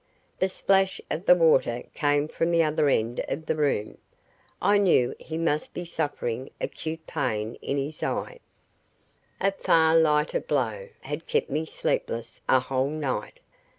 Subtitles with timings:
[0.39, 3.99] The splash of the water came from the other end of the room.
[4.59, 8.39] I knew he must be suffering acute pain in his eye.
[9.39, 13.41] A far lighter blow had kept me sleepless a whole night.